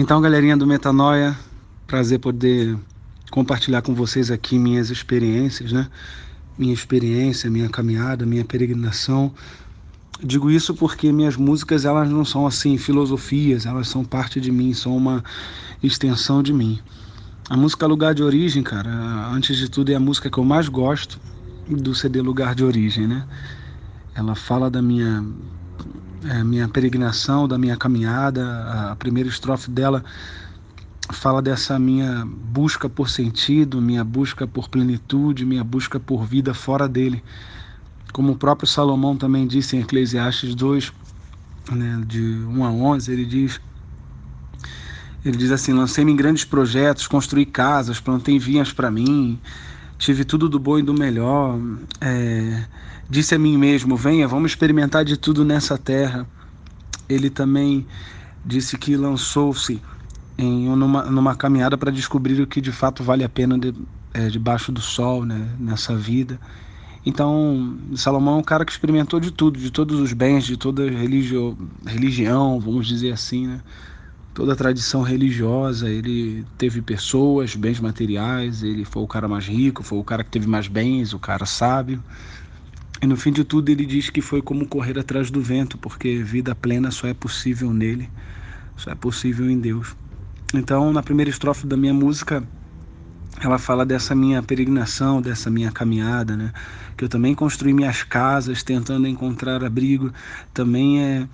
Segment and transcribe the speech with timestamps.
[0.00, 1.36] Então, galerinha do Metanoia,
[1.84, 2.78] prazer poder
[3.32, 5.90] compartilhar com vocês aqui minhas experiências, né?
[6.56, 9.34] Minha experiência, minha caminhada, minha peregrinação.
[10.22, 14.72] Digo isso porque minhas músicas elas não são assim filosofias, elas são parte de mim,
[14.72, 15.24] são uma
[15.82, 16.78] extensão de mim.
[17.50, 18.88] A música Lugar de Origem, cara,
[19.32, 21.18] antes de tudo é a música que eu mais gosto
[21.66, 23.26] do CD Lugar de Origem, né?
[24.14, 25.24] Ela fala da minha
[26.24, 28.90] é, minha peregrinação, da minha caminhada.
[28.90, 30.04] A primeira estrofe dela
[31.12, 36.88] fala dessa minha busca por sentido, minha busca por plenitude, minha busca por vida fora
[36.88, 37.22] dele.
[38.12, 40.92] Como o próprio Salomão também disse em Eclesiastes 2,
[41.72, 43.60] né, de 1 a 11, ele diz
[45.24, 49.40] ele diz assim: Lancei-me em grandes projetos, construí casas, plantei vinhas para mim,
[49.98, 51.58] tive tudo do bom e do melhor.
[52.00, 52.64] É,
[53.10, 56.26] disse a mim mesmo: Venha, vamos experimentar de tudo nessa terra.
[57.08, 57.86] Ele também
[58.44, 59.82] disse que lançou-se
[60.38, 63.74] em numa, numa caminhada para descobrir o que de fato vale a pena de,
[64.14, 66.38] é, debaixo do sol, né, nessa vida.
[67.04, 70.88] Então, Salomão é um cara que experimentou de tudo, de todos os bens, de toda
[70.88, 71.56] religio,
[71.86, 73.60] religião, vamos dizer assim, né?
[74.38, 79.82] Toda a tradição religiosa, ele teve pessoas, bens materiais, ele foi o cara mais rico,
[79.82, 82.00] foi o cara que teve mais bens, o cara sábio.
[83.02, 86.22] E no fim de tudo ele diz que foi como correr atrás do vento, porque
[86.22, 88.08] vida plena só é possível nele,
[88.76, 89.96] só é possível em Deus.
[90.54, 92.48] Então, na primeira estrofe da minha música,
[93.42, 96.52] ela fala dessa minha peregrinação, dessa minha caminhada, né?
[96.96, 100.12] Que eu também construí minhas casas tentando encontrar abrigo,
[100.54, 101.28] também é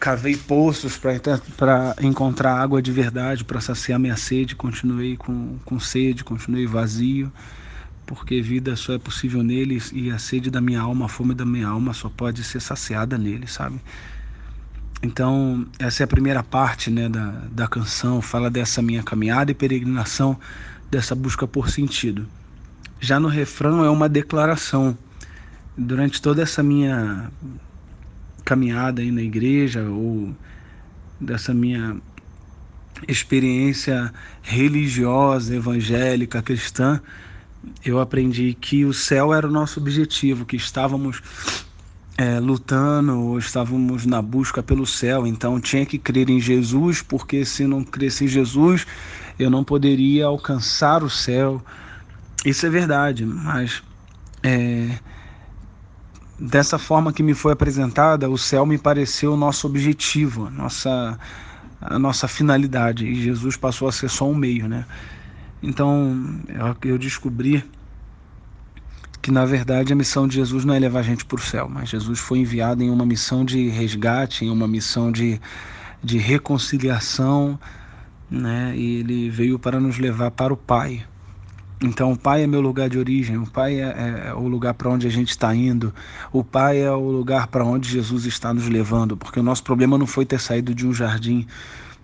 [0.00, 6.24] cavei poços para encontrar água de verdade, para saciar minha sede, continuei com, com sede,
[6.24, 7.32] continuei vazio,
[8.06, 11.44] porque vida só é possível nele e a sede da minha alma, a fome da
[11.44, 13.80] minha alma só pode ser saciada nele, sabe?
[15.02, 19.54] Então, essa é a primeira parte né, da, da canção, fala dessa minha caminhada e
[19.54, 20.38] peregrinação,
[20.90, 22.26] dessa busca por sentido.
[23.00, 24.96] Já no refrão é uma declaração.
[25.76, 27.30] Durante toda essa minha
[28.44, 30.34] caminhada aí na igreja ou
[31.20, 31.96] dessa minha
[33.08, 34.12] experiência
[34.42, 37.00] religiosa, evangélica, cristã,
[37.84, 41.22] eu aprendi que o céu era o nosso objetivo, que estávamos
[42.16, 45.26] é, lutando ou estávamos na busca pelo céu.
[45.26, 48.86] Então tinha que crer em Jesus, porque se não cresce em Jesus,
[49.38, 51.62] eu não poderia alcançar o céu.
[52.44, 53.82] Isso é verdade, mas
[54.42, 54.98] é,
[56.44, 61.18] dessa forma que me foi apresentada, o céu me pareceu o nosso objetivo, nossa,
[61.80, 63.06] a nossa finalidade.
[63.06, 64.84] E Jesus passou a ser só um meio, né?
[65.62, 66.42] Então
[66.84, 67.64] eu descobri
[69.22, 71.66] que na verdade a missão de Jesus não é levar a gente para o céu,
[71.66, 75.40] mas Jesus foi enviado em uma missão de resgate, em uma missão de,
[76.02, 77.58] de reconciliação,
[78.30, 78.74] né?
[78.76, 81.06] E ele veio para nos levar para o Pai,
[81.84, 84.72] então, o Pai é meu lugar de origem, o Pai é, é, é o lugar
[84.72, 85.94] para onde a gente está indo,
[86.32, 89.98] o Pai é o lugar para onde Jesus está nos levando, porque o nosso problema
[89.98, 91.46] não foi ter saído de um jardim,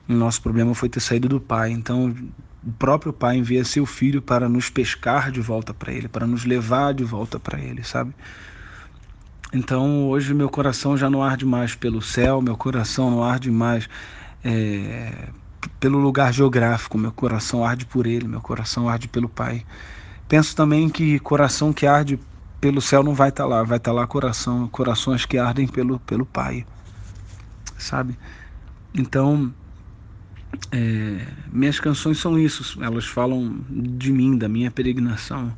[0.07, 1.71] o nosso problema foi ter saído do Pai.
[1.71, 2.15] Então,
[2.63, 6.45] o próprio Pai envia seu Filho para nos pescar de volta para Ele, para nos
[6.45, 8.15] levar de volta para Ele, sabe?
[9.51, 13.89] Então, hoje meu coração já não arde mais pelo céu, meu coração não arde mais
[14.45, 15.31] é,
[15.79, 19.65] pelo lugar geográfico, meu coração arde por ele, meu coração arde pelo Pai.
[20.29, 22.19] Penso também que coração que arde
[22.61, 25.67] pelo céu não vai estar tá lá, vai estar tá lá coração, corações que ardem
[25.67, 26.67] pelo, pelo Pai,
[27.79, 28.19] sabe?
[28.95, 29.53] Então,
[30.71, 35.53] é, minhas canções são isso, elas falam de mim, da minha peregrinação.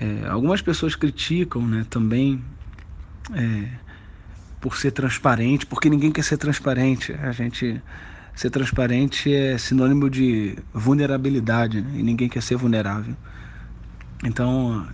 [0.00, 2.42] É, algumas pessoas criticam, né, também.
[3.34, 3.88] É,
[4.60, 7.12] por ser transparente, porque ninguém quer ser transparente.
[7.12, 7.80] A gente
[8.38, 11.90] ser transparente é sinônimo de vulnerabilidade né?
[11.96, 13.16] e ninguém quer ser vulnerável.
[14.22, 14.86] Então,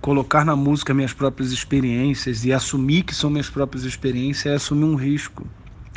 [0.00, 4.86] colocar na música minhas próprias experiências e assumir que são minhas próprias experiências é assumir
[4.86, 5.46] um risco.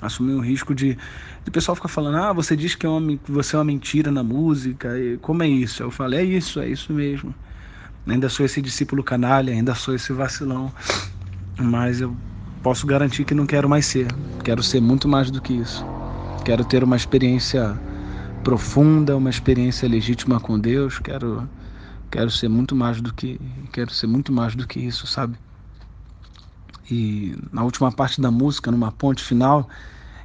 [0.03, 0.95] Assumir um risco de,
[1.47, 4.21] o pessoal ficar falando: ah, você diz que, é uma, você é uma mentira na
[4.21, 5.81] música, e como é isso?
[5.81, 7.33] Eu falei: é isso, é isso mesmo.
[8.05, 10.71] Ainda sou esse discípulo canalha, ainda sou esse vacilão,
[11.59, 12.15] mas eu
[12.61, 14.05] posso garantir que não quero mais ser.
[14.43, 15.92] Quero ser muito mais do que isso.
[16.43, 17.79] Quero ter uma experiência
[18.43, 20.99] profunda, uma experiência legítima com Deus.
[20.99, 21.49] Quero
[22.11, 23.39] quero ser muito mais do que
[23.71, 25.37] quero ser muito mais do que isso, sabe?
[26.91, 29.67] E na última parte da música, numa ponte final,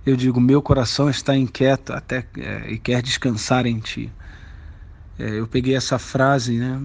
[0.05, 4.13] eu digo: meu coração está inquieto até é, e quer descansar em Ti.
[5.19, 6.81] É, eu peguei essa frase, né?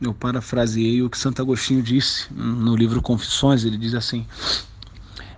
[0.00, 3.64] Eu parafraseei o que Santo Agostinho disse no livro Confissões.
[3.64, 4.26] Ele diz assim: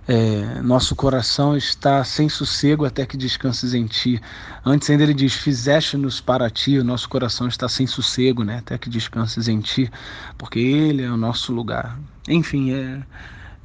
[0.09, 4.21] É, nosso coração está sem sossego até que descanses em ti.
[4.65, 8.59] Antes ainda ele diz: Fizeste-nos para ti, o nosso coração está sem sossego, né?
[8.59, 9.91] Até que descanses em ti,
[10.37, 11.99] porque ele é o nosso lugar.
[12.27, 13.03] Enfim, é,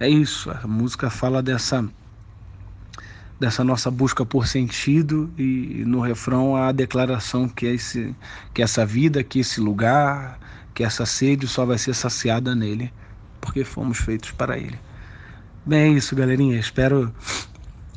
[0.01, 0.51] é isso.
[0.51, 1.89] A música fala dessa
[3.39, 8.17] dessa nossa busca por sentido e no refrão a declaração que é esse
[8.55, 10.39] que essa vida, que esse lugar,
[10.75, 12.93] que essa sede só vai ser saciada nele,
[13.41, 14.79] porque fomos feitos para ele.
[15.65, 16.59] Bem, é isso, galerinha.
[16.59, 17.15] Espero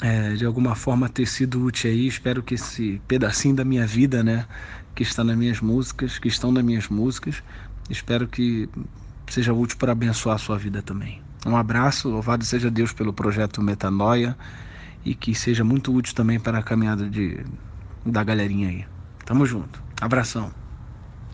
[0.01, 2.07] é, de alguma forma ter sido útil aí.
[2.07, 4.45] Espero que esse pedacinho da minha vida, né,
[4.93, 7.41] que está nas minhas músicas, que estão nas minhas músicas,
[7.89, 8.69] espero que
[9.27, 11.21] seja útil para abençoar a sua vida também.
[11.45, 14.37] Um abraço, louvado seja Deus pelo projeto Metanoia
[15.03, 17.43] e que seja muito útil também para a caminhada de,
[18.05, 18.85] da galerinha aí.
[19.25, 19.81] Tamo junto.
[19.99, 20.64] Abração.